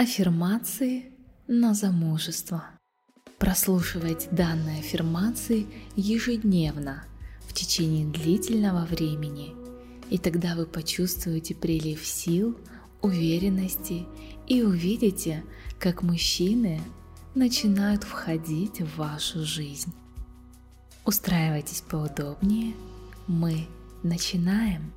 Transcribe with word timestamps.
Аффирмации 0.00 1.10
на 1.48 1.74
замужество. 1.74 2.62
Прослушивайте 3.36 4.28
данные 4.30 4.78
аффирмации 4.78 5.66
ежедневно 5.96 7.02
в 7.48 7.52
течение 7.52 8.06
длительного 8.06 8.84
времени, 8.86 9.56
и 10.08 10.16
тогда 10.16 10.54
вы 10.54 10.66
почувствуете 10.66 11.56
прилив 11.56 12.06
сил, 12.06 12.56
уверенности 13.02 14.06
и 14.46 14.62
увидите, 14.62 15.42
как 15.80 16.04
мужчины 16.04 16.80
начинают 17.34 18.04
входить 18.04 18.80
в 18.80 18.98
вашу 18.98 19.44
жизнь. 19.44 19.92
Устраивайтесь 21.04 21.80
поудобнее, 21.80 22.72
мы 23.26 23.66
начинаем. 24.04 24.92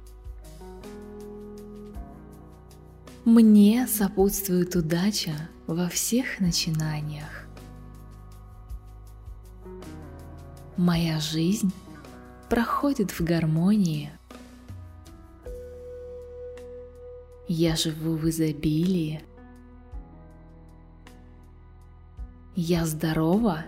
Мне 3.25 3.85
сопутствует 3.87 4.75
удача 4.75 5.47
во 5.67 5.87
всех 5.89 6.39
начинаниях. 6.39 7.45
Моя 10.75 11.19
жизнь 11.19 11.71
проходит 12.49 13.11
в 13.11 13.23
гармонии. 13.23 14.09
Я 17.47 17.75
живу 17.75 18.15
в 18.15 18.27
изобилии. 18.27 19.21
Я 22.55 22.87
здорова 22.87 23.65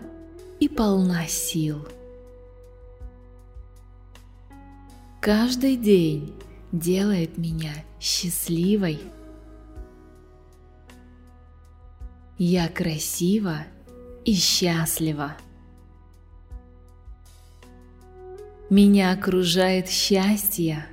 и 0.60 0.68
полна 0.68 1.28
сил. 1.28 1.88
Каждый 5.22 5.78
день 5.78 6.34
делает 6.72 7.38
меня 7.38 7.74
счастливой. 8.00 9.00
Я 12.38 12.68
красива 12.68 13.60
и 14.26 14.34
счастлива. 14.34 15.38
Меня 18.72 19.12
окружает 19.12 19.88
счастье. 19.88 20.88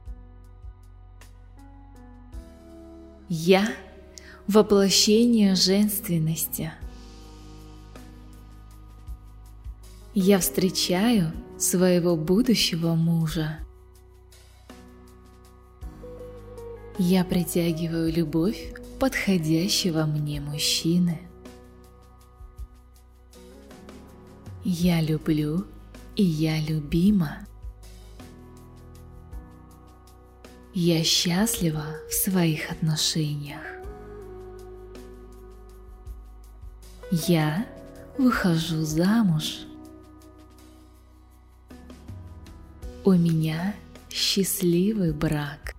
Я– 3.30 3.72
воплощение 4.46 5.54
женственности. 5.54 6.72
Я 10.12 10.40
встречаю 10.40 11.32
своего 11.58 12.16
будущего 12.16 12.94
мужа. 12.94 13.60
Я 16.98 17.24
притягиваю 17.24 18.12
любовь 18.12 18.74
подходящего 18.98 20.04
мне 20.04 20.40
мужчины. 20.40 21.29
Я 24.62 25.00
люблю 25.00 25.64
и 26.16 26.22
я 26.22 26.60
любима. 26.60 27.46
Я 30.74 31.02
счастлива 31.02 31.86
в 32.08 32.12
своих 32.12 32.70
отношениях. 32.70 33.62
Я 37.10 37.66
выхожу 38.18 38.82
замуж. 38.82 39.60
У 43.02 43.12
меня 43.12 43.74
счастливый 44.10 45.12
брак. 45.14 45.74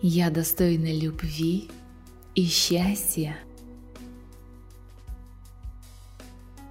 Я 0.00 0.30
достойна 0.30 0.90
любви 0.90 1.70
и 2.34 2.46
счастья. 2.46 3.36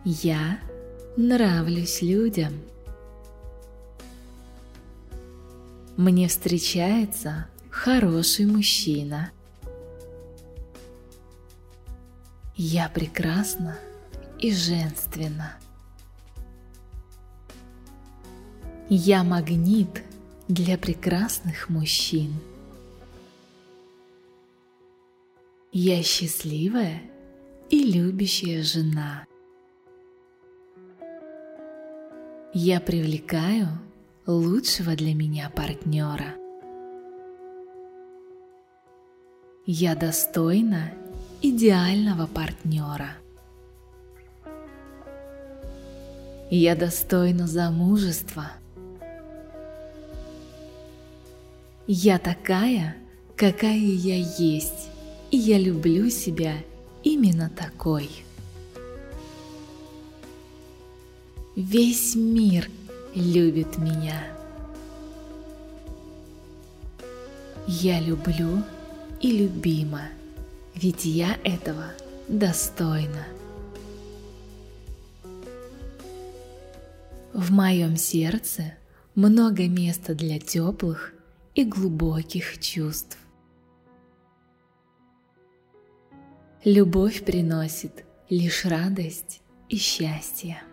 Я 0.06 0.60
нравлюсь 1.18 2.02
людям. 2.02 2.54
Мне 5.98 6.30
встречается 6.30 7.50
хороший 7.70 8.46
мужчина. 8.46 9.32
Я 12.56 12.88
прекрасна 12.88 13.78
и 14.40 14.54
женственна. 14.54 15.58
Я 18.88 19.26
магнит 19.26 20.04
для 20.48 20.78
прекрасных 20.78 21.68
мужчин. 21.68 22.34
Я 25.74 26.02
счастливая 26.02 27.02
и 27.70 27.84
любящая 27.84 28.64
жена. 28.64 29.29
Я 32.54 32.80
привлекаю 32.80 33.68
лучшего 34.26 34.96
для 34.96 35.14
меня 35.14 35.52
партнера. 35.56 36.34
Я 39.68 39.96
достойна 39.96 40.92
идеального 41.44 42.26
партнера. 42.26 43.12
Я 46.50 46.76
достойна 46.76 47.46
замужества. 47.46 48.52
Я 51.86 52.18
такая, 52.18 52.98
какая 53.36 53.78
я 53.78 54.16
есть, 54.18 54.90
и 55.30 55.38
я 55.38 55.60
люблю 55.60 56.10
себя 56.10 56.56
именно 57.04 57.52
такой. 57.52 58.10
Весь 61.62 62.16
мир 62.16 62.72
любит 63.14 63.78
меня. 63.80 64.24
Я 67.68 68.00
люблю 68.00 68.64
и 69.20 69.30
любима, 69.30 70.04
ведь 70.74 71.04
я 71.04 71.38
этого 71.44 71.88
достойна. 72.30 73.28
В 77.34 77.52
моем 77.52 77.98
сердце 77.98 78.76
много 79.14 79.68
места 79.68 80.16
для 80.16 80.40
теплых 80.40 81.14
и 81.56 81.66
глубоких 81.66 82.62
чувств. 82.62 83.18
Любовь 86.64 87.26
приносит 87.26 88.06
лишь 88.30 88.64
радость 88.64 89.42
и 89.68 89.76
счастье. 89.76 90.64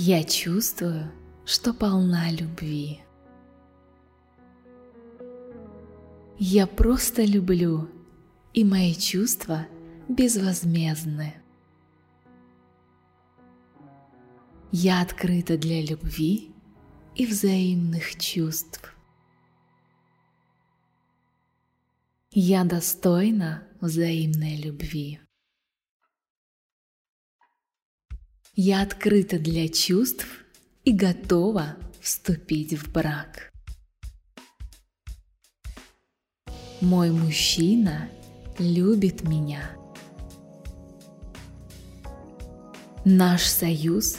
Я 0.00 0.22
чувствую, 0.22 1.10
что 1.44 1.74
полна 1.74 2.30
любви. 2.30 3.00
Я 6.38 6.68
просто 6.68 7.24
люблю, 7.24 7.88
и 8.54 8.64
мои 8.64 8.94
чувства 8.94 9.66
безвозмездны. 10.08 11.34
Я 14.70 15.02
открыта 15.02 15.58
для 15.58 15.82
любви 15.82 16.52
и 17.16 17.26
взаимных 17.26 18.20
чувств. 18.20 18.94
Я 22.30 22.62
достойна 22.62 23.64
взаимной 23.80 24.62
любви. 24.62 25.18
Я 28.60 28.82
открыта 28.82 29.38
для 29.38 29.68
чувств 29.68 30.26
и 30.82 30.92
готова 30.92 31.76
вступить 32.00 32.72
в 32.72 32.90
брак. 32.90 33.52
Мой 36.80 37.12
мужчина 37.12 38.08
любит 38.58 39.22
меня. 39.22 39.62
Наш 43.04 43.44
союз 43.44 44.18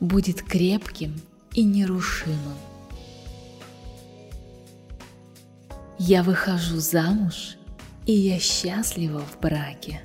будет 0.00 0.42
крепким 0.42 1.14
и 1.54 1.62
нерушимым. 1.62 2.58
Я 5.96 6.24
выхожу 6.24 6.80
замуж, 6.80 7.56
и 8.04 8.12
я 8.12 8.40
счастлива 8.40 9.20
в 9.20 9.38
браке. 9.38 10.02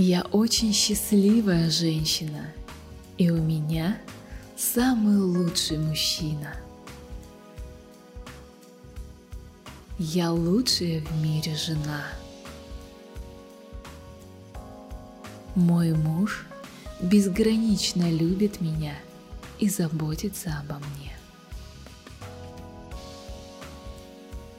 Я 0.00 0.22
очень 0.30 0.72
счастливая 0.72 1.70
женщина, 1.70 2.54
и 3.16 3.32
у 3.32 3.42
меня 3.42 3.98
самый 4.56 5.16
лучший 5.16 5.76
мужчина. 5.76 6.54
Я 9.98 10.30
лучшая 10.30 11.00
в 11.00 11.20
мире 11.20 11.56
жена. 11.56 12.04
Мой 15.56 15.92
муж 15.94 16.46
безгранично 17.00 18.08
любит 18.08 18.60
меня 18.60 18.94
и 19.58 19.68
заботится 19.68 20.62
обо 20.62 20.78
мне. 20.78 21.12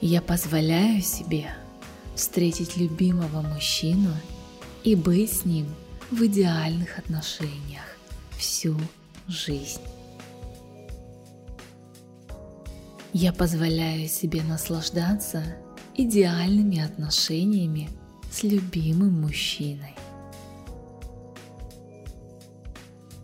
Я 0.02 0.20
позволяю 0.20 1.00
себе 1.00 1.50
встретить 2.14 2.76
любимого 2.76 3.40
мужчину 3.40 4.12
и 4.84 4.94
быть 4.94 5.32
с 5.32 5.44
ним 5.44 5.66
в 6.10 6.22
идеальных 6.24 6.98
отношениях 6.98 7.84
всю 8.36 8.76
жизнь. 9.28 9.80
Я 13.12 13.32
позволяю 13.32 14.08
себе 14.08 14.42
наслаждаться 14.42 15.42
идеальными 15.96 16.80
отношениями 16.80 17.88
с 18.30 18.42
любимым 18.42 19.20
мужчиной. 19.20 19.94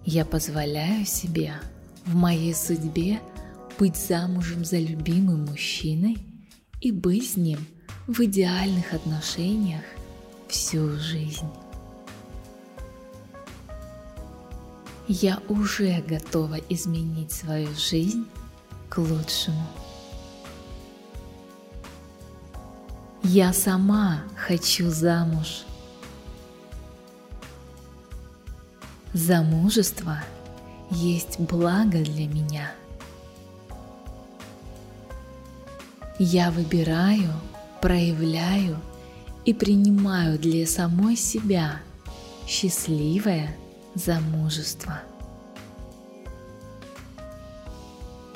Я 0.04 0.24
позволяю 0.24 1.06
себе 1.06 1.54
в 2.04 2.14
моей 2.14 2.54
судьбе 2.54 3.20
быть 3.78 3.96
замужем 3.96 4.64
за 4.64 4.78
любимым 4.78 5.46
мужчиной 5.46 6.18
и 6.80 6.92
быть 6.92 7.32
с 7.32 7.36
ним 7.36 7.58
в 8.06 8.20
идеальных 8.20 8.92
отношениях 8.92 9.82
всю 10.48 10.96
жизнь. 10.96 11.48
Я 15.08 15.40
уже 15.48 16.00
готова 16.00 16.56
изменить 16.68 17.32
свою 17.32 17.68
жизнь 17.76 18.26
к 18.88 18.98
лучшему. 18.98 19.66
Я 23.22 23.52
сама 23.52 24.22
хочу 24.36 24.90
замуж. 24.90 25.64
Замужество 29.12 30.22
есть 30.90 31.38
благо 31.38 31.98
для 31.98 32.26
меня. 32.26 32.72
Я 36.18 36.50
выбираю, 36.50 37.32
проявляю 37.80 38.78
и 39.46 39.54
принимаю 39.54 40.38
для 40.38 40.66
самой 40.66 41.16
себя 41.16 41.80
счастливое 42.46 43.56
замужество. 43.94 45.00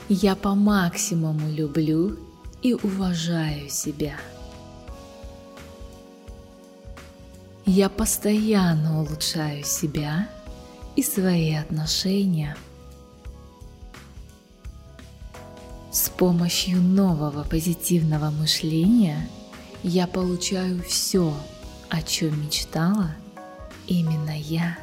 Я 0.08 0.34
по 0.34 0.54
максимуму 0.54 1.50
люблю 1.50 2.18
и 2.62 2.72
уважаю 2.72 3.68
себя. 3.68 4.16
Я 7.66 7.90
постоянно 7.90 9.02
улучшаю 9.02 9.62
себя– 9.64 10.26
и 10.96 11.02
свои 11.02 11.54
отношения. 11.54 12.56
С 15.92 16.08
помощью 16.10 16.80
нового 16.80 17.42
позитивного 17.42 18.30
мышления 18.30 19.28
я 19.82 20.06
получаю 20.06 20.82
все, 20.82 21.34
о 21.88 22.02
чем 22.02 22.44
мечтала 22.44 23.10
именно 23.86 24.38
я. 24.38 24.78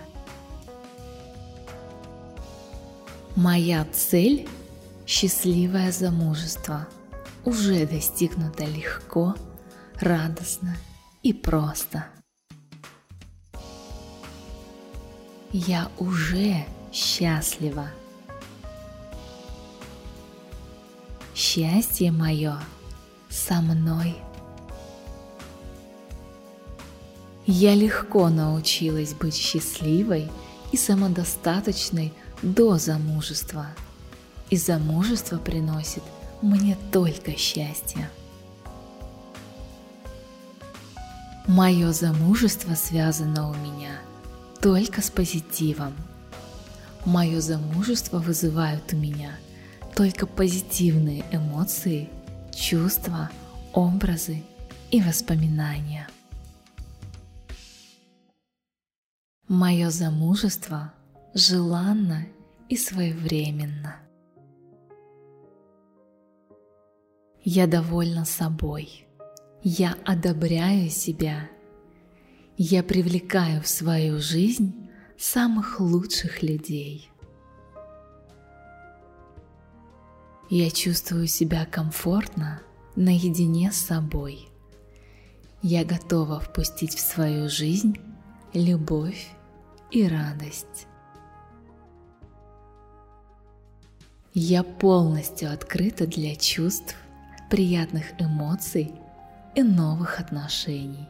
Моя 3.35 3.85
цель– 3.93 4.47
счастливое 5.05 5.91
замужество– 5.91 6.87
уже 7.45 7.85
достигнута 7.85 8.65
легко, 8.65 9.35
радостно 9.99 10.75
и 11.23 11.33
просто– 11.33 12.05
Я 15.51 15.89
уже 15.97 16.65
счастлива. 16.91 17.87
Счастье 21.33 22.11
мое 22.11 22.59
со 23.29 23.61
мной. 23.61 24.17
Я 27.49 27.75
легко 27.75 28.27
научилась 28.27 29.13
быть 29.13 29.33
счастливой 29.33 30.29
и 30.73 30.77
самодостаточной 30.77 32.13
до 32.41 32.77
замужества. 32.77 33.67
И 34.49 34.57
замужество 34.57 35.37
приносит 35.37 36.03
мне 36.41 36.77
только 36.91 37.37
счастье. 37.37 38.09
Мое 41.47 41.93
замужество 41.93 42.75
связано 42.75 43.49
у 43.49 43.53
меня 43.53 44.01
только 44.61 45.01
с 45.01 45.09
позитивом. 45.09 45.93
Мое 47.05 47.39
замужество 47.39 48.19
вызывает 48.19 48.91
у 48.91 48.97
меня 48.97 49.31
только 49.95 50.27
позитивные 50.27 51.23
эмоции, 51.31 52.09
чувства, 52.53 53.29
образы 53.71 54.43
и 54.91 55.01
воспоминания. 55.01 56.09
Мое 59.47 59.89
замужество 59.89 60.93
желанно 61.33 62.25
и 62.69 62.77
своевременно. 62.77 63.97
Я 67.43 67.67
довольна 67.67 68.25
собой. 68.25 69.07
Я 69.63 69.95
одобряю 70.05 70.89
себя 70.89 71.49
я 72.59 72.81
привлекаю 72.81 73.61
в 73.61 73.67
свою 73.67 74.19
жизнь 74.19 74.89
самых 75.15 75.79
лучших 75.79 76.41
людей. 76.41 77.11
Я 80.49 80.71
чувствую 80.71 81.27
себя 81.27 81.67
комфортно 81.67 82.61
наедине 82.95 83.71
с 83.71 83.75
собой. 83.75 84.49
Я 85.61 85.85
готова 85.85 86.39
впустить 86.39 86.95
в 86.95 86.99
свою 86.99 87.47
жизнь 87.47 87.99
любовь 88.53 89.29
и 89.91 90.07
радость. 90.07 90.87
Я 94.33 94.63
полностью 94.63 95.51
открыта 95.51 96.05
для 96.05 96.35
чувств, 96.35 96.95
приятных 97.49 98.19
эмоций 98.19 98.93
и 99.55 99.63
новых 99.63 100.19
отношений. 100.19 101.07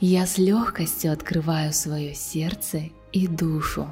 Я 0.00 0.26
с 0.26 0.38
легкостью 0.38 1.12
открываю 1.12 1.72
свое 1.72 2.14
сердце 2.14 2.90
и 3.12 3.26
душу, 3.26 3.90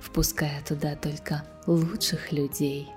впуская 0.00 0.60
туда 0.62 0.96
только 0.96 1.44
лучших 1.66 2.32
людей. 2.32 2.88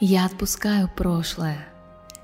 Я 0.00 0.26
отпускаю 0.26 0.88
прошлое, 0.88 1.58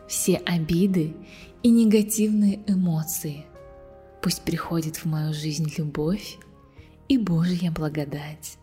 все 0.09 0.37
обиды 0.37 1.15
и 1.63 1.71
негативные 1.71 2.61
эмоции. 2.67 3.45
Пусть 4.23 4.43
приходит 4.43 4.97
в 4.97 5.05
мою 5.05 5.33
жизнь 5.33 5.71
любовь 5.77 6.39
и 7.09 7.19
Божья 7.19 7.71
благодать. 7.71 8.59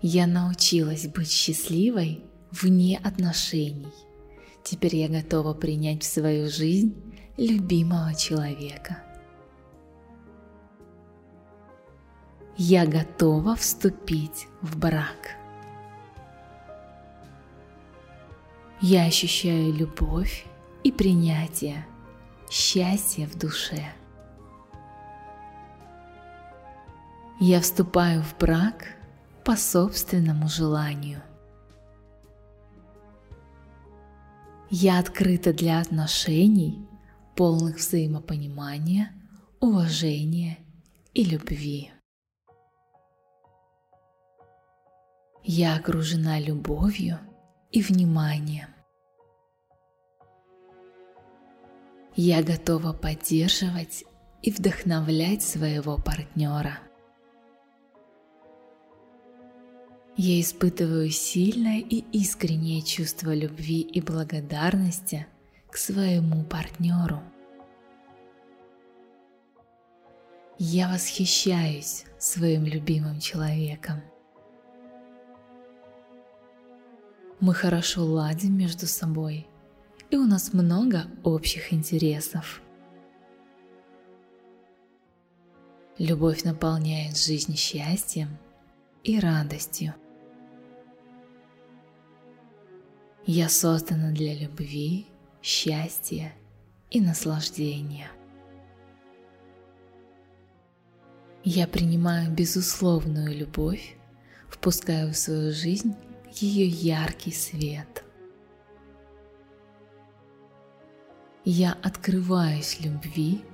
Я 0.00 0.26
научилась 0.26 1.06
быть 1.08 1.30
счастливой 1.30 2.22
вне 2.50 3.00
отношений– 3.02 3.88
Теперь 4.64 4.96
я 4.96 5.08
готова 5.08 5.52
принять 5.52 6.02
в 6.02 6.06
свою 6.06 6.48
жизнь 6.48 6.94
любимого 7.36 8.14
человека. 8.14 9.02
Я 12.56 12.86
готова 12.86 13.56
вступить 13.56 14.48
в 14.62 14.78
брак. 14.78 15.36
Я 18.86 19.06
ощущаю 19.06 19.72
любовь 19.72 20.44
и 20.82 20.92
принятие, 20.92 21.86
счастье 22.50 23.26
в 23.26 23.38
душе. 23.38 23.94
Я 27.40 27.62
вступаю 27.62 28.22
в 28.22 28.36
брак 28.38 28.84
по 29.42 29.56
собственному 29.56 30.48
желанию– 30.48 31.22
Я 34.76 34.98
открыта 34.98 35.52
для 35.52 35.78
отношений, 35.78 36.84
полных 37.36 37.76
взаимопонимания, 37.76 39.12
уважения 39.60 40.58
и 41.12 41.22
любви. 41.22 41.92
Я 45.44 45.76
окружена 45.76 46.40
любовью 46.40 47.20
и 47.70 47.82
вниманием. 47.82 48.73
Я 52.16 52.42
готова 52.42 52.92
поддерживать 52.92 54.04
и 54.42 54.50
вдохновлять 54.50 55.42
своего 55.42 55.96
партнера– 55.96 56.78
Я 60.16 60.40
испытываю 60.40 61.10
сильное 61.10 61.80
и 61.80 62.04
искреннее 62.12 62.82
чувство 62.82 63.34
любви 63.34 63.80
и 63.80 64.00
благодарности 64.00 65.26
к 65.68 65.76
своему 65.76 66.44
партнеру. 66.44 67.20
Я 70.56 70.88
восхищаюсь 70.88 72.04
своим 72.16 72.64
любимым 72.64 73.18
человеком. 73.18 74.02
Мы 77.40 77.52
хорошо 77.52 78.04
ладим 78.04 78.56
между 78.56 78.86
собой, 78.86 79.48
и 80.10 80.16
у 80.16 80.24
нас 80.24 80.52
много 80.52 81.06
общих 81.22 81.72
интересов. 81.72 82.62
Любовь 85.98 86.42
наполняет 86.44 87.16
жизнь 87.16 87.56
счастьем 87.56 88.36
и 89.02 89.18
радостью. 89.20 89.94
Я 93.26 93.48
создана 93.48 94.10
для 94.10 94.34
любви, 94.34 95.06
счастья 95.40 96.32
и 96.90 97.00
наслаждения. 97.00 98.10
Я 101.42 101.66
принимаю 101.66 102.30
безусловную 102.32 103.36
любовь, 103.36 103.96
впускаю 104.48 105.12
в 105.12 105.16
свою 105.16 105.52
жизнь 105.52 105.94
ее 106.32 106.66
яркий 106.66 107.32
свет. 107.32 108.03
Я 111.46 111.76
открываюсь 111.82 112.80
любви 112.80 113.44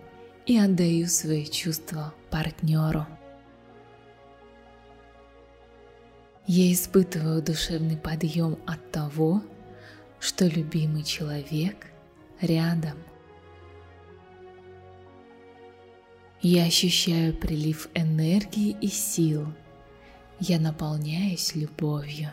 и 0.47 0.57
отдаю 0.57 1.09
свои 1.09 1.45
чувства 1.45 2.15
партнеру. 2.31 3.05
Я 6.47 6.73
испытываю 6.73 7.43
душевный 7.43 7.97
подъем 7.97 8.59
от 8.65 8.93
того, 8.93 9.43
что 10.21 10.47
любимый 10.47 11.03
человек 11.03 11.89
рядом. 12.41 12.97
Я 16.41 16.67
ощущаю 16.67 17.35
прилив 17.35 17.89
энергии 17.95 18.77
и 18.81 18.87
сил. 18.87 19.53
Я 20.39 20.61
наполняюсь 20.61 21.57
любовью. 21.57 22.31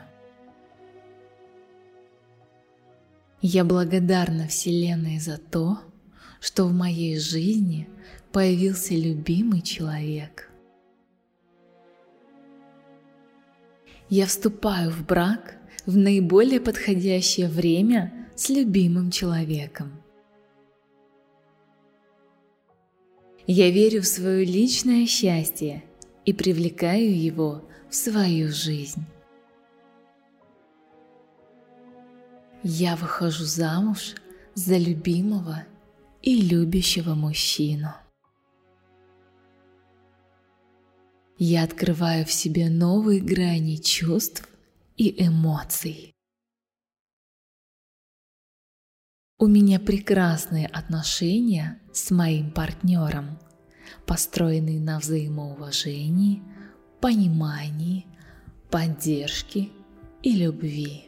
Я 3.42 3.64
благодарна 3.64 4.48
Вселенной 4.48 5.20
за 5.20 5.38
то, 5.38 5.80
что 6.40 6.66
в 6.66 6.74
моей 6.74 7.20
жизни 7.20 7.88
появился 8.32 8.96
любимый 8.96 9.62
человек. 9.62 10.50
Я 14.10 14.26
вступаю 14.26 14.90
в 14.90 15.06
брак 15.06 15.58
в 15.86 15.96
наиболее 15.98 16.60
подходящее 16.60 17.48
время 17.48 18.28
с 18.36 18.50
любимым 18.50 19.12
человеком. 19.12 20.02
Я 23.46 23.70
верю 23.70 24.02
в 24.02 24.08
свое 24.08 24.46
личное 24.46 25.06
счастье 25.06 25.84
и 26.26 26.34
привлекаю 26.34 27.16
его 27.16 27.64
в 27.90 27.96
свою 27.96 28.52
жизнь. 28.52 29.06
Я 32.70 32.98
выхожу 32.98 33.46
замуж 33.46 34.14
за 34.54 34.78
любимого 34.78 35.64
и 36.22 36.42
любящего 36.42 37.16
мужчину. 37.16 37.94
Я 41.38 41.64
открываю 41.64 42.26
в 42.26 42.32
себе 42.34 42.70
новые 42.70 43.22
грани 43.22 43.78
чувств 43.78 44.50
и 44.98 45.16
эмоций. 45.26 46.14
У 49.40 49.48
меня 49.48 49.80
прекрасные 49.80 50.68
отношения 50.68 51.80
с 51.94 52.12
моим 52.12 52.52
партнером, 52.52 53.40
построенные 54.06 54.82
на 54.82 55.00
взаимоуважении, 55.00 56.44
понимании, 57.00 58.06
поддержке 58.70 59.70
и 60.22 60.34
любви. 60.34 61.07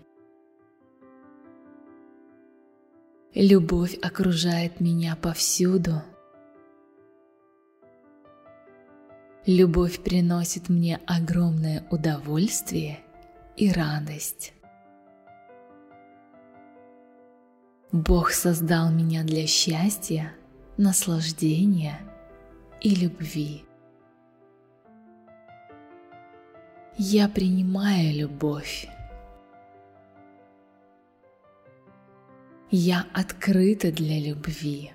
Любовь 3.36 3.96
окружает 4.02 4.80
меня 4.80 5.16
повсюду. 5.16 6.02
Любовь 9.46 10.02
приносит 10.02 10.68
мне 10.68 11.00
огромное 11.06 11.86
удовольствие 11.92 13.00
и 13.56 13.72
радость. 13.72 14.54
Бог 17.92 18.32
создал 18.32 18.92
меня 18.92 19.24
для 19.24 19.46
счастья, 19.46 20.34
наслаждения 20.78 22.00
и 22.82 22.96
любви. 22.96 23.64
Я 26.98 27.30
принимаю 27.30 28.12
любовь. 28.16 28.90
Я 32.72 33.06
открыта 33.14 33.92
для 33.92 34.20
любви. 34.20 34.92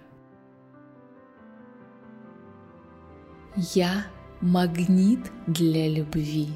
Я 3.57 4.07
магнит 4.41 5.21
для 5.47 5.89
любви. 5.89 6.49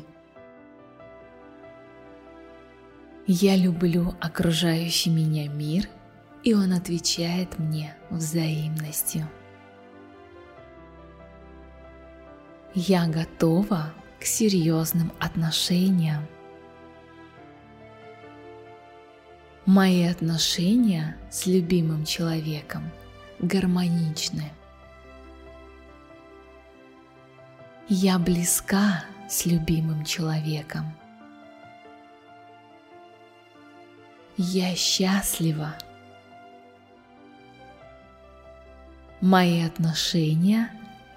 Я 3.27 3.57
люблю 3.57 4.15
окружающий 4.21 5.11
меня 5.11 5.49
мир– 5.49 5.89
и 6.45 6.55
он 6.55 6.73
отвечает 6.73 7.59
мне 7.59 7.95
взаимностью. 8.11 9.29
Я 12.75 13.07
готова 13.07 13.93
к 14.21 14.25
серьезным 14.25 15.13
отношениям. 15.19 16.27
Мои 19.69 20.05
отношения 20.05 21.15
с 21.31 21.45
любимым 21.45 22.07
человеком 22.07 22.91
гармоничны. 23.39 24.51
Я 27.87 28.19
близка 28.19 29.05
с 29.29 29.45
любимым 29.45 30.07
человеком. 30.07 30.87
Я 34.39 34.75
счастлива 34.75 35.75
Мои 39.21 39.61
отношения 39.61 40.73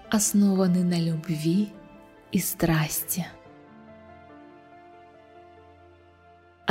основаны 0.10 0.84
на 0.84 1.00
любви 1.00 1.72
и 2.34 2.40
страсти. 2.40 3.26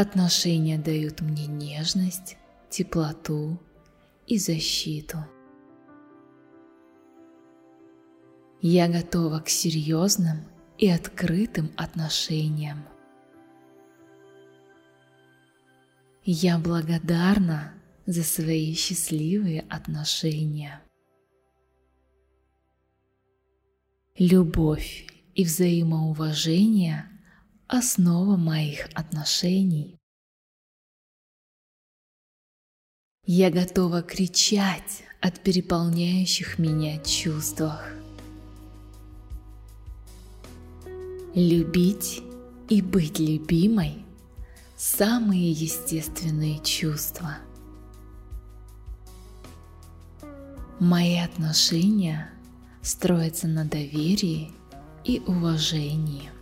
Отношения 0.00 0.78
дают 0.78 1.20
мне 1.20 1.46
нежность, 1.46 2.38
теплоту 2.70 3.60
и 4.26 4.38
защиту. 4.38 5.18
Я 8.62 8.88
готова 8.88 9.40
к 9.40 9.50
серьезным 9.50 10.46
и 10.78 10.88
открытым 10.88 11.70
отношениям. 11.76 12.82
Я 16.24 16.58
благодарна 16.58 17.74
за 18.06 18.22
свои 18.22 18.72
счастливые 18.72 19.66
отношения. 19.68 20.80
Любовь 24.16 25.06
и 25.34 25.44
взаимоуважение– 25.44 27.04
основа 27.70 28.36
моих 28.36 28.88
отношений. 28.94 29.98
Я 33.24 33.50
готова 33.50 34.02
кричать 34.02 35.04
от 35.20 35.40
переполняющих 35.40 36.58
меня 36.58 36.98
чувствах. 36.98 37.92
Любить 41.34 42.22
и 42.68 42.82
быть 42.82 43.20
любимой– 43.20 44.04
самые 44.76 45.52
естественные 45.52 46.58
чувства. 46.64 47.38
Мои 50.80 51.18
отношения– 51.18 52.30
строится 52.82 53.46
на 53.46 53.64
доверии 53.64 54.50
и 55.04 55.20
уважении. 55.26 56.39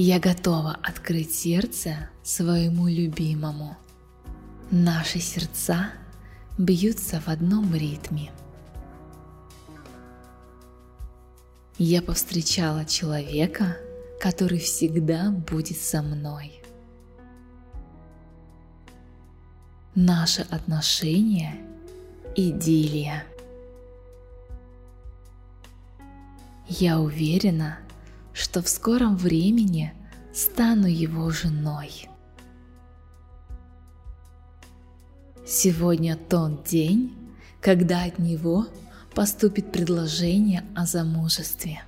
Я 0.00 0.20
готова 0.20 0.78
открыть 0.80 1.34
сердце 1.34 2.08
своему 2.22 2.86
любимому. 2.86 3.76
Наши 4.70 5.18
сердца 5.18 5.90
бьются 6.56 7.20
в 7.20 7.26
одном 7.26 7.74
ритме. 7.74 8.30
Я 11.78 12.00
повстречала 12.00 12.84
человека, 12.84 13.76
который 14.20 14.60
всегда 14.60 15.32
будет 15.32 15.78
со 15.78 16.00
мной. 16.00 16.62
Наши 19.96 20.42
отношения 20.42 21.56
идиллия. 22.36 23.24
Я 26.68 27.00
уверена, 27.00 27.80
что 28.38 28.62
в 28.62 28.68
скором 28.68 29.16
времени 29.16 29.92
стану 30.32 30.86
его 30.86 31.28
женой. 31.30 32.08
Сегодня 35.44 36.16
тот 36.16 36.62
день, 36.64 37.16
когда 37.60 38.04
от 38.04 38.20
него 38.20 38.68
поступит 39.12 39.72
предложение 39.72 40.64
о 40.76 40.86
замужестве. 40.86 41.82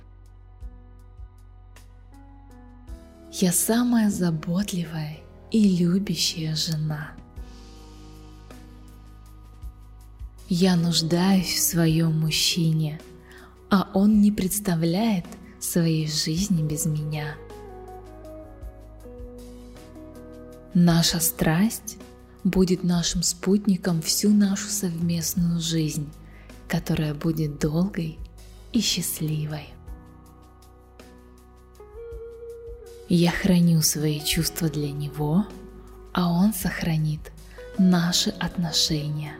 Я 3.31 3.53
самая 3.53 4.09
заботливая 4.09 5.19
и 5.51 5.77
любящая 5.77 6.53
жена. 6.57 7.11
Я 10.49 10.75
нуждаюсь 10.75 11.53
в 11.53 11.61
своем 11.61 12.19
мужчине, 12.19 12.99
а 13.69 13.89
он 13.93 14.19
не 14.19 14.33
представляет 14.33 15.25
своей 15.63 16.07
жизни 16.07 16.61
без 16.61 16.85
меня. 16.85 17.35
Наша 20.73 21.19
страсть 21.19 21.97
будет 22.43 22.83
нашим 22.83 23.23
спутником 23.23 24.01
всю 24.01 24.29
нашу 24.29 24.69
совместную 24.69 25.59
жизнь, 25.59 26.09
которая 26.67 27.13
будет 27.13 27.59
долгой 27.59 28.17
и 28.71 28.79
счастливой. 28.79 29.67
Я 33.09 33.31
храню 33.31 33.81
свои 33.81 34.21
чувства 34.21 34.69
для 34.69 34.91
него, 34.91 35.45
а 36.13 36.31
он 36.31 36.53
сохранит 36.53 37.19
наши 37.77 38.29
отношения. 38.29 39.35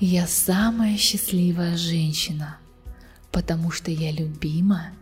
Я 0.00 0.26
самая 0.26 0.96
счастливая 0.96 1.76
женщина, 1.76 2.58
потому 3.34 3.72
что 3.72 3.90
я 3.90 4.12
любима 4.12 4.92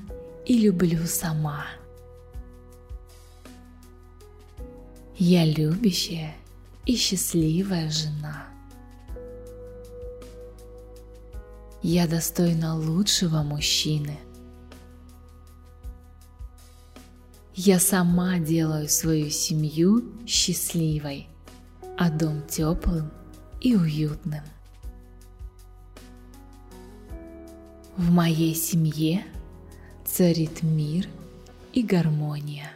и 0.46 0.58
люблю 0.58 1.06
сама. 1.06 1.66
Я 5.18 5.44
любящая 5.44 6.34
и 6.86 6.96
счастливая 6.96 7.90
жена. 7.90 8.46
Я 11.82 12.06
достойна 12.08 12.74
лучшего 12.74 13.42
мужчины. 13.42 14.18
Я 17.54 17.78
сама 17.78 18.38
делаю 18.38 18.88
свою 18.88 19.28
семью 19.28 20.10
счастливой, 20.26 21.28
а 21.98 22.08
дом 22.08 22.42
теплым 22.48 23.10
и 23.60 23.76
уютным. 23.76 24.42
В 27.96 28.10
моей 28.10 28.54
семье 28.54 29.22
царит 30.06 30.62
мир 30.62 31.06
и 31.74 31.82
гармония. 31.82 32.72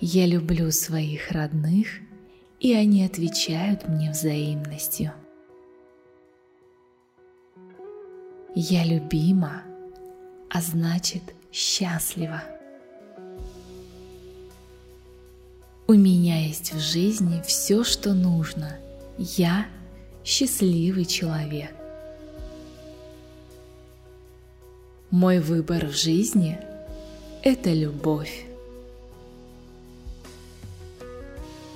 Я 0.00 0.26
люблю 0.26 0.72
своих 0.72 1.30
родных, 1.30 1.86
и 2.58 2.74
они 2.74 3.04
отвечают 3.04 3.86
мне 3.86 4.10
взаимностью. 4.10 5.12
Я 8.56 8.84
любима, 8.84 9.62
а 10.48 10.60
значит 10.60 11.22
счастлива. 11.52 12.42
У 15.86 15.92
меня 15.92 16.44
есть 16.44 16.72
в 16.72 16.80
жизни 16.80 17.40
все, 17.46 17.84
что 17.84 18.12
нужно. 18.12 18.76
Я 19.18 19.66
счастливый 20.24 21.04
человек. 21.04 21.74
Мой 25.10 25.40
выбор 25.40 25.86
в 25.86 25.96
жизни– 25.96 26.58
это 27.42 27.72
любовь. 27.72 28.44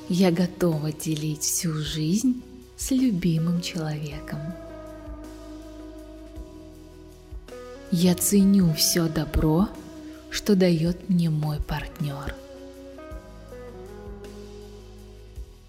Я 0.08 0.30
готова 0.30 0.92
делить 0.92 1.42
всю 1.42 1.72
жизнь 1.72 2.42
с 2.76 2.90
любимым 2.90 3.60
человеком. 3.60 4.40
Я 7.90 8.14
ценю 8.14 8.72
все 8.74 9.08
добро, 9.08 9.68
что 10.30 10.54
дает 10.54 11.08
мне 11.08 11.30
мой 11.30 11.60
партнер. 11.60 12.34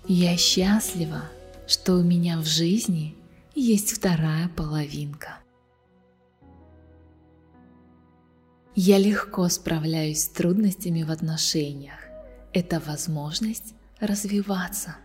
Я 0.08 0.38
счастлива, 0.38 1.24
что 1.68 1.96
у 1.96 2.04
меня 2.04 2.38
в 2.40 2.46
жизни 2.46 3.16
есть 3.56 3.92
вторая 3.92 4.50
половинка. 4.50 5.40
Я 8.76 8.98
легко 8.98 9.48
справляюсь 9.48 10.24
с 10.24 10.28
трудностями 10.28 11.04
в 11.04 11.12
отношениях. 11.12 12.00
Это 12.54 12.80
возможность 12.80 13.74
развиваться. 14.00 14.98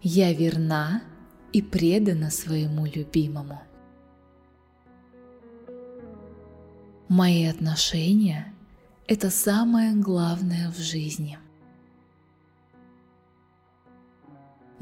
Я 0.00 0.32
верна 0.32 1.02
и 1.52 1.60
предана 1.60 2.30
своему 2.30 2.86
любимому. 2.86 3.62
Мои 7.08 7.44
отношения– 7.44 8.54
это 9.06 9.28
самое 9.30 9.94
главное 9.94 10.70
в 10.70 10.78
жизни. 10.78 11.38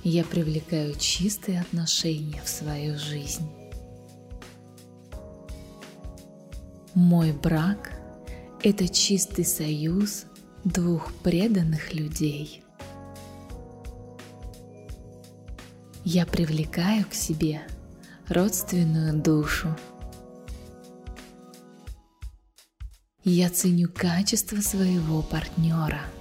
Я 0.04 0.24
привлекаю 0.24 0.95
чистые 0.98 1.60
отношения 1.60 2.41
в 2.41 2.48
свою 2.48 2.98
жизнь. 2.98 3.50
Мой 6.93 7.34
брак– 7.34 7.91
это 8.63 8.88
чистый 8.88 9.43
союз 9.43 10.24
двух 10.63 11.12
преданных 11.15 11.93
людей. 11.93 12.63
Я 16.12 16.26
привлекаю 16.26 17.06
к 17.06 17.13
себе 17.13 17.62
родственную 18.30 19.13
душу. 19.13 19.76
Я 23.24 23.52
ценю 23.52 23.89
качество 23.89 24.60
своего 24.60 25.22
партнера– 25.22 26.02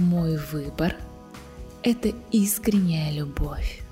Мой 0.00 0.38
выбор– 0.38 0.96
это 1.82 2.08
искренняя 2.32 3.12
любовь. 3.12 3.82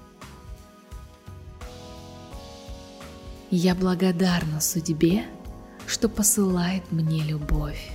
Я 3.51 3.75
благодарна 3.75 4.61
судьбе, 4.61 5.27
что 5.87 6.09
посылает 6.09 6.91
мне 6.91 7.23
любовь. 7.23 7.91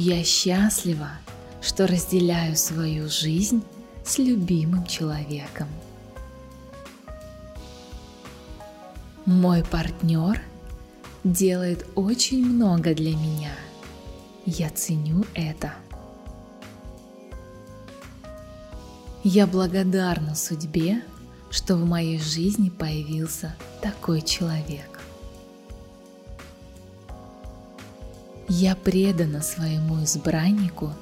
Я 0.00 0.22
счастлива, 0.22 1.10
что 1.60 1.88
разделяю 1.88 2.54
свою 2.54 3.08
жизнь 3.08 3.64
с 4.04 4.18
любимым 4.18 4.86
человеком. 4.86 5.66
Мой 9.26 9.64
партнер 9.64 10.40
делает 11.24 11.84
очень 11.96 12.46
много 12.46 12.94
для 12.94 13.16
меня. 13.16 13.50
Я 14.46 14.70
ценю 14.70 15.24
это. 15.34 15.74
Я 19.24 19.48
благодарна 19.48 20.36
судьбе, 20.36 21.02
что 21.50 21.74
в 21.74 21.84
моей 21.84 22.20
жизни 22.20 22.68
появился 22.68 23.56
такой 23.82 24.22
человек. 24.22 24.97
Я 28.48 28.74
предана 28.74 29.42
своему 29.42 30.02
избраннику 30.04 30.92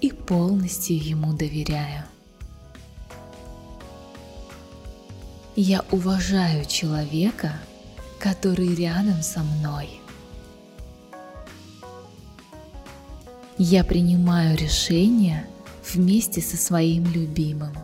и 0.00 0.10
полностью 0.10 0.96
ему 0.98 1.32
доверяю. 1.32 2.04
Я 5.54 5.84
уважаю 5.92 6.64
человека, 6.64 7.52
который 8.18 8.74
рядом 8.74 9.22
со 9.22 9.44
мной. 9.44 9.90
Я 13.58 13.84
принимаю 13.84 14.56
решения 14.56 15.46
вместе 15.94 16.40
со 16.40 16.56
своим 16.56 17.04
любимым. 17.12 17.76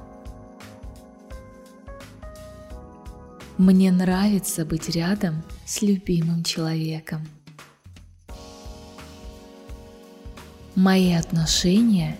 Мне 3.58 3.92
нравится 3.92 4.64
быть 4.64 4.88
рядом 4.88 5.44
с 5.66 5.82
любимым 5.82 6.42
человеком. 6.42 7.28
Мои 10.78 11.12
отношения 11.12 12.16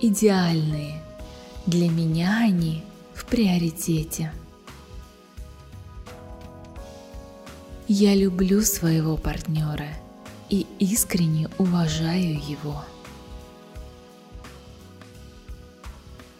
идеальные. 0.00 1.00
Для 1.66 1.88
меня 1.88 2.40
они 2.42 2.82
в 3.14 3.24
приоритете. 3.24 4.32
Я 7.86 8.16
люблю 8.16 8.62
своего 8.62 9.16
партнера 9.16 9.86
и 10.48 10.66
искренне 10.80 11.48
уважаю 11.56 12.34
его. 12.34 12.84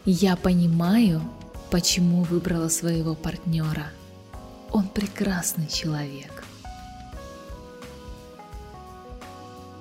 Я 0.03 0.35
понимаю, 0.35 1.21
почему 1.69 2.23
выбрала 2.23 2.67
своего 2.67 3.15
партнера. 3.15 3.87
Он 4.73 4.89
прекрасный 4.89 5.67
человек. 5.67 6.43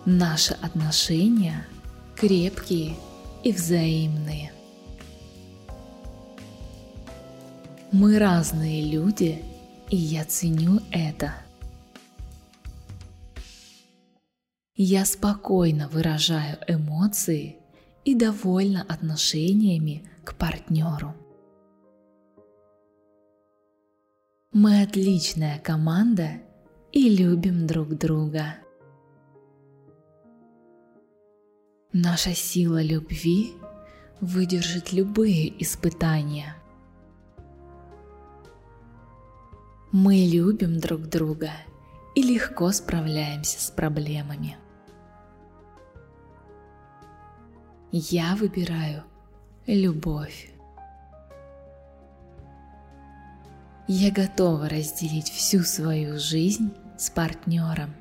Наши 0.04 0.54
отношения 0.54 1.66
крепкие 2.20 2.96
и 3.42 3.50
взаимные. 3.50 4.52
Мы 7.92 8.18
разные 8.18 8.84
люди, 8.84 9.42
и 9.88 9.96
я 9.96 10.26
ценю 10.26 10.80
это. 10.92 11.32
Я 14.76 15.06
спокойно 15.06 15.88
выражаю 15.88 16.58
эмоции 16.68 17.56
и 18.04 18.14
довольна 18.14 18.84
отношениями 18.86 20.02
к 20.22 20.34
партнеру. 20.34 21.14
Мы 24.52 24.82
отличная 24.82 25.58
команда 25.58 26.32
и 26.92 27.08
любим 27.08 27.66
друг 27.66 27.96
друга. 27.96 28.56
Наша 31.92 32.34
сила 32.36 32.80
любви 32.80 33.52
выдержит 34.20 34.92
любые 34.92 35.60
испытания. 35.60 36.54
Мы 39.90 40.18
любим 40.18 40.78
друг 40.78 41.08
друга 41.08 41.50
и 42.14 42.22
легко 42.22 42.70
справляемся 42.70 43.60
с 43.60 43.72
проблемами. 43.72 44.56
Я 47.90 48.36
выбираю 48.36 49.02
любовь. 49.66 50.48
Я 53.88 54.12
готова 54.12 54.68
разделить 54.68 55.28
всю 55.28 55.64
свою 55.64 56.20
жизнь 56.20 56.72
с 56.96 57.10
партнером. 57.10 57.99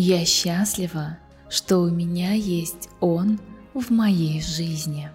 Я 0.00 0.24
счастлива, 0.24 1.18
что 1.48 1.78
у 1.78 1.90
меня 1.90 2.32
есть 2.32 2.88
он 3.00 3.40
в 3.74 3.90
моей 3.90 4.40
жизни. 4.40 5.10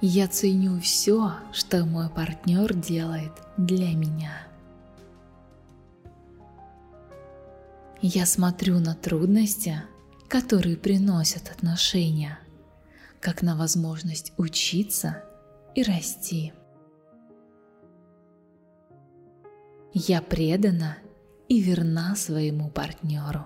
Я 0.00 0.28
ценю 0.28 0.78
все, 0.78 1.32
что 1.52 1.84
мой 1.84 2.08
партнер 2.08 2.72
делает 2.72 3.32
для 3.56 3.96
меня. 3.96 4.46
Я 8.00 8.26
смотрю 8.26 8.78
на 8.78 8.94
трудности, 8.94 9.82
которые 10.28 10.76
приносят 10.76 11.50
отношения, 11.50 12.38
как 13.18 13.42
на 13.42 13.56
возможность 13.56 14.32
учиться 14.36 15.24
и 15.74 15.82
расти. 15.82 16.52
Я 19.92 20.22
предана 20.22 20.96
и 21.50 21.60
верна 21.60 22.14
своему 22.14 22.70
партнеру. 22.70 23.44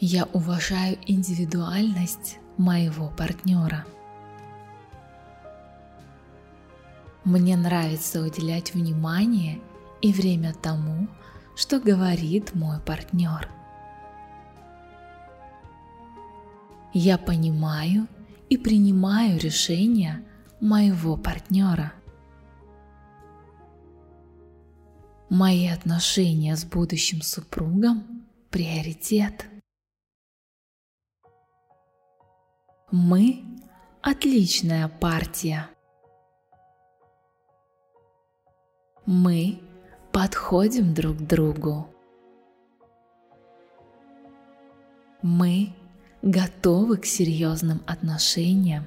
Я 0.00 0.24
уважаю 0.24 0.98
индивидуальность 1.06 2.40
моего 2.56 3.08
партнера. 3.08 3.86
Мне 7.22 7.56
нравится 7.56 8.20
уделять 8.20 8.74
внимание 8.74 9.60
и 10.02 10.12
время 10.12 10.52
тому, 10.52 11.06
что 11.54 11.78
говорит 11.78 12.52
мой 12.56 12.80
партнер. 12.80 13.48
Я 16.92 17.18
понимаю 17.18 18.08
и 18.48 18.56
принимаю 18.56 19.38
решения 19.38 20.24
моего 20.60 21.16
партнера. 21.16 21.92
Мои 25.28 25.66
отношения 25.66 26.54
с 26.54 26.64
будущим 26.64 27.20
супругом– 27.20 28.24
приоритет. 28.50 29.44
Мы– 32.92 33.44
отличная 34.02 34.86
партия. 34.86 35.68
Мы 39.04 39.60
подходим 40.12 40.94
друг 40.94 41.16
другу. 41.16 41.92
Мы 45.22 45.74
готовы 46.22 46.98
к 46.98 47.04
серьезным 47.04 47.82
отношениям. 47.88 48.84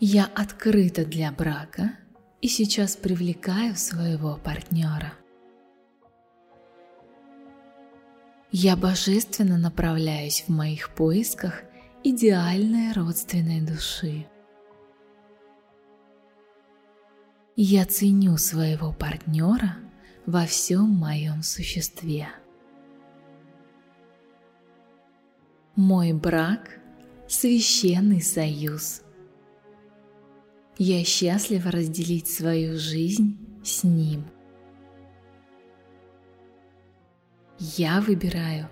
Я 0.00 0.24
открыта 0.34 1.04
для 1.04 1.30
брака 1.30 1.98
и 2.46 2.48
сейчас 2.48 2.94
привлекаю 2.94 3.74
своего 3.74 4.36
партнера. 4.36 5.14
Я 8.52 8.76
божественно 8.76 9.58
направляюсь 9.58 10.44
в 10.46 10.50
моих 10.50 10.94
поисках 10.94 11.62
идеальной 12.04 12.92
родственной 12.92 13.62
души. 13.62 14.28
Я 17.56 17.84
ценю 17.84 18.36
своего 18.36 18.92
партнера 18.92 19.78
во 20.24 20.46
всем 20.46 20.88
моем 20.88 21.42
существе. 21.42 22.28
Мой 25.74 26.12
брак– 26.12 26.78
священный 27.26 28.22
союз. 28.22 29.02
Я 30.78 31.04
счастлива 31.04 31.70
разделить 31.70 32.28
свою 32.28 32.78
жизнь 32.78 33.38
с 33.64 33.82
ним. 33.82 34.24
Я 37.58 38.00
выбираю 38.00 38.68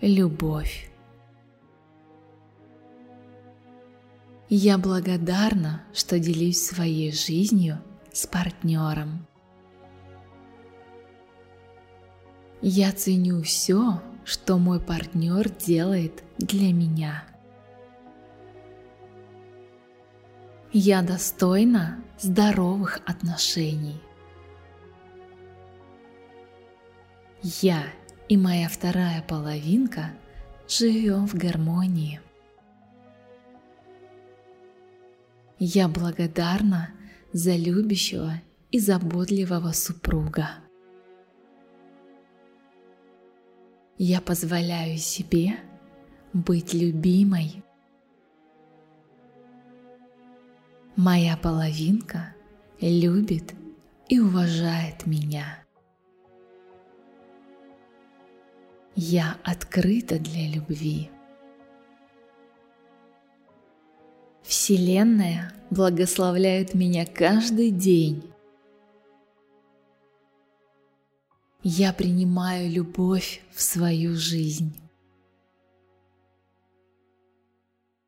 любовь. 0.00 0.90
Я 4.48 4.78
благодарна, 4.78 5.82
что 5.92 6.18
делюсь 6.18 6.62
своей 6.62 7.12
жизнью– 7.12 7.82
с 8.12 8.26
партнером. 8.26 9.26
Я 12.62 12.92
ценю 12.92 13.42
все, 13.42 14.02
что 14.24 14.58
мой 14.58 14.80
партнер 14.80 15.48
делает 15.48 16.22
для 16.38 16.72
меня. 16.72 17.24
Я 20.72 21.02
достойна 21.02 21.98
здоровых 22.20 23.00
отношений. 23.04 24.00
Я 27.42 27.82
и 28.28 28.36
моя 28.36 28.68
вторая 28.68 29.20
половинка 29.22 30.12
живем 30.68 31.26
в 31.26 31.34
гармонии. 31.34 32.20
Я 35.58 35.88
благодарна 35.88 36.90
за 37.32 37.56
любящего 37.56 38.34
и 38.70 38.78
заботливого 38.78 39.72
супруга. 39.72 40.50
Я 43.98 44.20
позволяю 44.20 44.98
себе 44.98 45.56
быть 46.32 46.74
любимой. 46.74 47.64
Моя 51.02 51.38
половинка 51.38 52.34
любит 52.78 53.54
и 54.10 54.18
уважает 54.20 55.06
меня. 55.06 55.64
Я 58.94 59.38
открыта 59.42 60.18
для 60.18 60.46
любви. 60.50 61.10
Вселенная 64.42 65.54
благословляет 65.70 66.74
меня 66.74 67.06
каждый 67.06 67.70
день. 67.70 68.30
Я 71.62 71.94
принимаю 71.94 72.70
любовь 72.70 73.42
в 73.54 73.62
свою 73.62 74.16
жизнь. 74.16 74.78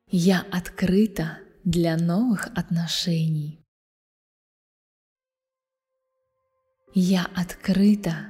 Я 0.09 0.45
открыта 0.51 1.39
для 1.65 1.97
новых 1.97 2.47
отношений. 2.57 3.65
Я 6.93 7.27
открыта, 7.35 8.27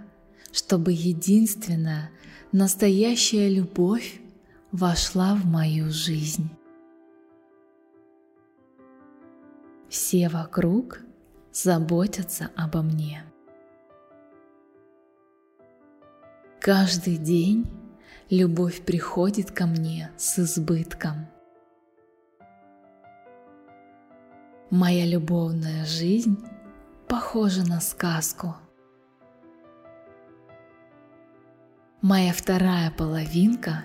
чтобы 0.53 0.93
единственная 0.93 2.11
настоящая 2.53 3.49
любовь 3.49 4.21
вошла 4.71 5.35
в 5.35 5.47
мою 5.47 5.91
жизнь. 5.91 6.51
Все 9.89 10.29
вокруг 10.29 11.01
заботятся 11.53 12.51
обо 12.57 12.83
мне. 12.83 13.25
Каждый 16.61 17.17
день 17.17 17.67
любовь 18.31 18.85
приходит 18.85 19.51
ко 19.51 19.67
мне 19.67 20.13
с 20.17 20.39
избытком. 20.39 21.32
Моя 24.73 25.05
любовная 25.05 25.85
жизнь 25.85 26.43
похожа 27.07 27.63
на 27.63 27.79
сказку. 27.79 28.57
Моя 32.01 32.33
вторая 32.33 32.91
половинка 32.91 33.85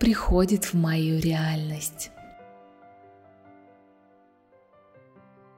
приходит 0.00 0.64
в 0.64 0.72
мою 0.72 1.20
реальность. 1.20 2.10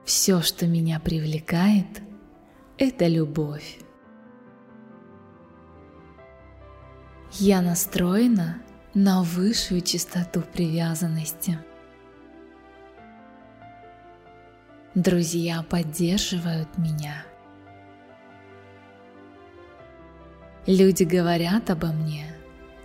Все, 0.05 0.43
что 0.43 0.67
меня 0.67 0.99
привлекает, 0.99 2.03
это 2.77 3.07
любовь. 3.07 3.79
Я 7.35 7.63
настроена 7.63 8.61
на 8.95 9.23
высшую 9.23 9.81
частоту 9.83 10.41
привязанности. 10.43 11.57
Друзья 14.97 15.63
поддерживают 15.63 16.79
меня. 16.79 17.23
Люди 20.67 21.03
говорят 21.03 21.69
обо 21.69 21.89
мне 21.89 22.35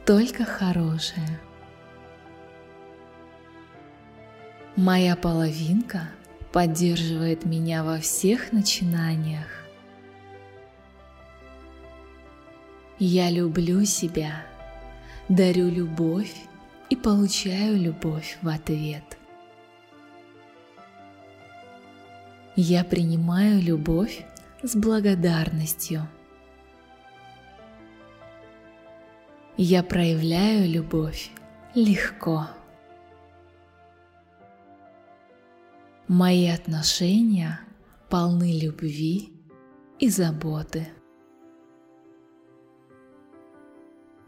только 0.06 0.43
хорошее. 0.43 1.39
Моя 4.76 5.15
половинка 5.15 6.10
поддерживает 6.52 7.45
меня 7.45 7.82
во 7.82 7.97
всех 8.00 8.52
начинаниях. 8.52 9.47
Я 13.00 13.30
люблю 13.30 13.86
себя, 13.86 14.43
дарю 15.30 15.69
любовь 15.69 16.36
и 16.89 16.97
получаю 16.97 17.78
любовь 17.78 18.38
в 18.41 18.50
ответ. 18.50 19.17
Я 22.56 22.84
принимаю 22.84 23.62
любовь 23.62 24.26
с 24.62 24.76
благодарностью. 24.76 26.08
Я 29.56 29.84
проявляю 29.84 30.70
любовь 30.70 31.32
легко. 31.76 32.48
Мои 36.10 36.48
отношения 36.50 37.62
полны 38.10 38.60
любви 38.60 39.32
и 40.00 40.10
заботы. 40.10 40.90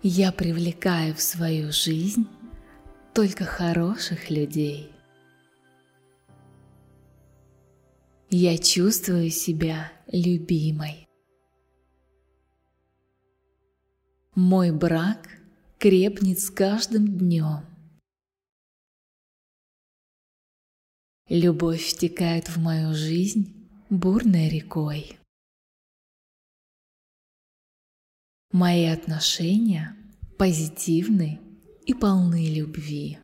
Я 0.02 0.32
привлекаю 0.32 1.14
в 1.14 1.22
свою 1.22 1.74
жизнь 1.74 2.28
только 3.14 3.44
хороших 3.44 4.30
людей. 4.30 4.94
Я 8.36 8.58
чувствую 8.58 9.30
себя 9.30 9.93
любимой. 10.08 11.08
Мой 14.34 14.72
брак 14.72 15.30
крепнет 15.78 16.39
с 16.39 16.50
каждым 16.50 17.06
днем. 17.19 17.63
Любовь 21.30 21.86
втекает 21.86 22.48
в 22.48 22.58
мою 22.58 22.96
жизнь 22.96 23.69
бурной 23.91 24.50
рекой. 24.50 25.19
Мои 28.52 28.86
отношения 28.86 29.96
позитивны 30.39 31.39
и 31.86 31.93
полны 31.93 32.52
любви. 32.52 33.19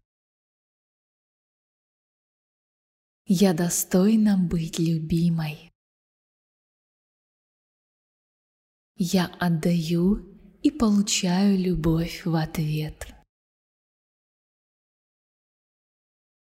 Я 3.31 3.53
достойна 3.53 4.39
быть 4.39 4.79
любимой. 4.79 5.71
Я 8.95 9.27
отдаю 9.39 10.35
и 10.63 10.71
получаю 10.71 11.55
любовь 11.55 12.25
в 12.25 12.33
ответ. 12.33 13.13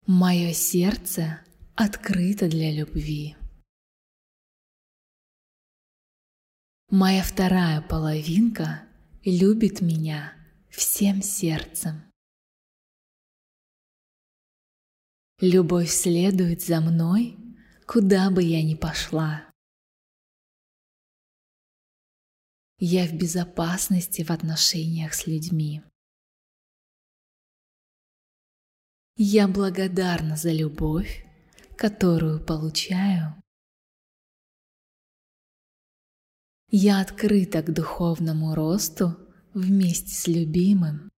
Мое 0.07 0.53
сердце 0.53 1.45
открыто 1.75 2.49
для 2.49 2.71
любви. 2.71 3.35
Моя 6.89 7.21
вторая 7.21 7.83
половинка 7.83 8.87
любит 9.23 9.81
меня 9.81 10.33
всем 10.71 11.21
сердцем. 11.21 12.10
Любовь 15.41 15.89
следует 15.89 16.61
за 16.61 16.79
мной, 16.81 17.35
куда 17.87 18.29
бы 18.29 18.43
я 18.43 18.63
ни 18.63 18.75
пошла. 18.75 19.51
Я 22.77 23.07
в 23.07 23.13
безопасности 23.13 24.23
в 24.23 24.29
отношениях 24.29 25.13
с 25.15 25.25
людьми. 25.25 25.81
Я 29.17 29.47
благодарна 29.47 30.35
за 30.35 30.51
любовь, 30.51 31.25
которую 31.75 32.45
получаю 32.45 33.41
Я 36.73 37.01
открыта 37.01 37.61
к 37.61 37.73
духовному 37.73 38.55
росту 38.55 39.17
вместе 39.53 40.15
с 40.15 40.25
любимым. 40.27 41.10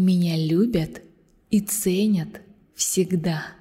Меня 0.00 0.36
любят 0.36 1.02
и 1.50 1.60
ценят 1.60 2.40
всегда. 2.76 3.56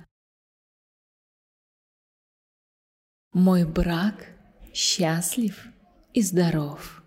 Мой 3.33 3.65
брак 3.65 4.27
счастлив 4.71 5.65
и 6.13 6.21
здоров. 6.21 7.03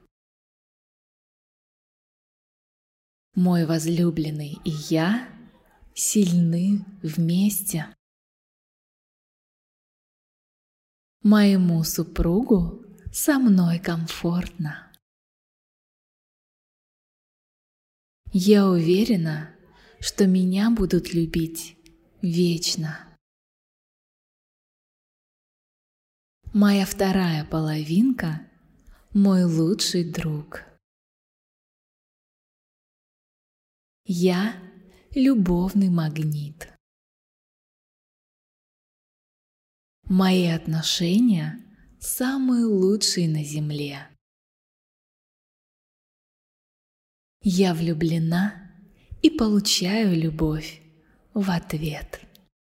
Мой 3.36 3.66
возлюбленный 3.66 4.58
и 4.64 4.70
я 4.90 5.28
сильны 5.94 6.84
вместе. 7.00 7.86
Моему 11.22 11.84
супругу 11.84 12.84
со 13.12 13.38
мной 13.38 13.78
комфортно. 13.78 14.89
Я 18.32 18.68
уверена, 18.68 19.52
что 19.98 20.28
меня 20.28 20.70
будут 20.70 21.12
любить 21.12 21.76
вечно. 22.22 23.18
Моя 26.52 26.86
вторая 26.86 27.44
половинка– 27.44 28.48
мой 29.12 29.42
лучший 29.42 30.08
друг. 30.08 30.62
Я– 34.04 34.54
любовный 35.16 35.88
магнит. 35.88 36.72
Мои 40.04 40.46
отношения 40.46 41.64
самые 41.98 42.64
лучшие 42.64 43.28
на 43.28 43.42
Земле. 43.42 44.08
Я 47.42 47.72
влюблена 47.72 48.52
и 49.22 49.30
получаю 49.30 50.14
любовь 50.14 50.82
в 51.32 51.50
ответ. 51.50 52.20